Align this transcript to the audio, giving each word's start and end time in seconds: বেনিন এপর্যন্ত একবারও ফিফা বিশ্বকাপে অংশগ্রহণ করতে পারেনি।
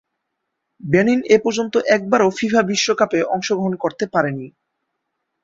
বেনিন 0.81 1.19
এপর্যন্ত 1.35 1.73
একবারও 1.95 2.29
ফিফা 2.37 2.61
বিশ্বকাপে 2.71 3.19
অংশগ্রহণ 3.33 3.73
করতে 3.83 4.05
পারেনি। 4.13 4.47